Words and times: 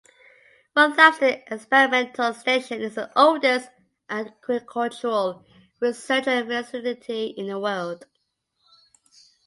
Rothamsted 0.75 1.43
Experimental 1.45 2.33
Station 2.33 2.81
is 2.81 2.95
the 2.95 3.11
oldest 3.15 3.69
agricultural 4.09 5.45
research 5.79 6.23
facility 6.23 7.25
in 7.37 7.45
the 7.45 7.59
world. 7.59 8.07